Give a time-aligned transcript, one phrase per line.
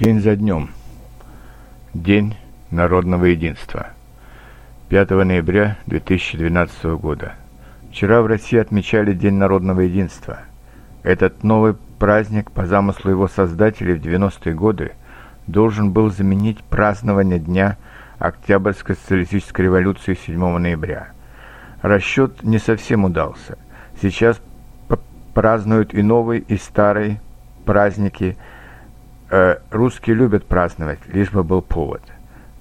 [0.00, 0.70] День за днем.
[1.94, 2.34] День
[2.72, 3.90] народного единства.
[4.88, 7.34] 5 ноября 2012 года.
[7.90, 10.40] Вчера в России отмечали День народного единства.
[11.04, 14.94] Этот новый праздник по замыслу его создателей в 90-е годы
[15.46, 17.76] должен был заменить празднование Дня
[18.18, 21.10] Октябрьской социалистической революции 7 ноября.
[21.82, 23.58] Расчет не совсем удался.
[24.02, 24.40] Сейчас
[25.34, 27.20] празднуют и новый, и старый
[27.64, 28.36] праздники–
[29.36, 32.02] Э, русские любят праздновать, лишь бы был повод.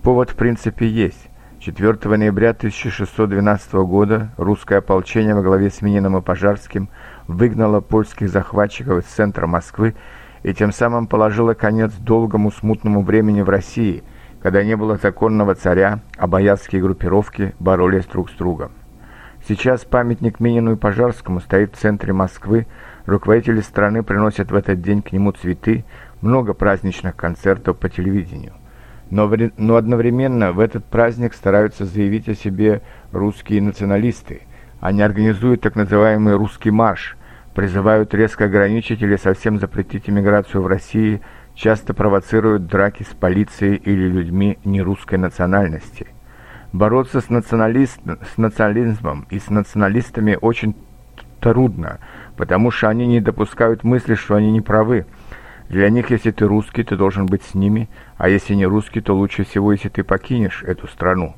[0.02, 1.30] Повод в принципе есть.
[1.60, 6.90] 4 ноября 1612 года русское ополчение во главе с Мининым и Пожарским
[7.28, 9.94] выгнало польских захватчиков из центра Москвы
[10.42, 14.04] и тем самым положило конец долгому смутному времени в России,
[14.42, 18.72] когда не было законного царя, а боярские группировки боролись друг с другом.
[19.48, 22.66] Сейчас памятник Минину и Пожарскому стоит в центре Москвы,
[23.06, 25.84] руководители страны приносят в этот день к нему цветы,
[26.24, 28.54] много праздничных концертов по телевидению.
[29.10, 34.42] Но, но одновременно в этот праздник стараются заявить о себе русские националисты.
[34.80, 37.18] Они организуют так называемый «русский марш»,
[37.54, 41.22] призывают резко ограничить или совсем запретить иммиграцию в России,
[41.54, 46.08] часто провоцируют драки с полицией или людьми нерусской национальности.
[46.72, 48.00] Бороться с, националист,
[48.34, 50.76] с национализмом и с националистами очень
[51.40, 52.00] трудно,
[52.36, 55.06] потому что они не допускают мысли, что они не правы,
[55.74, 59.16] для них, если ты русский, ты должен быть с ними, а если не русский, то
[59.16, 61.36] лучше всего, если ты покинешь эту страну.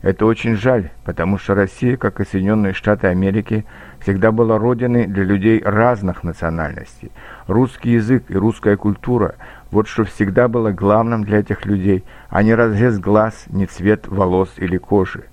[0.00, 3.66] Это очень жаль, потому что Россия, как и Соединенные Штаты Америки,
[4.00, 7.12] всегда была родиной для людей разных национальностей.
[7.48, 9.34] Русский язык и русская культура–
[9.70, 14.54] вот что всегда было главным для этих людей, а не разрез глаз, не цвет волос
[14.56, 15.24] или кожи.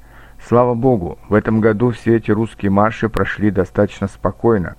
[0.45, 4.75] Слава Богу, в этом году все эти русские марши прошли достаточно спокойно.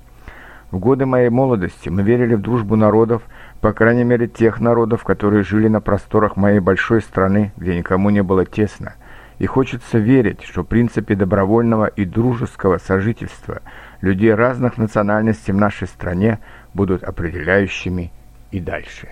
[0.75, 3.23] В годы моей молодости мы верили в дружбу народов,
[3.61, 8.25] по крайней мере тех народов, которые жили на просторах моей большой страны, где никому не
[8.25, 8.95] было тесно.
[9.39, 13.61] И хочется верить, что в принципе добровольного и дружеского сожительства
[14.01, 16.41] людей разных национальностей в нашей стране
[16.75, 18.11] будут определяющими
[18.51, 19.11] и дальше.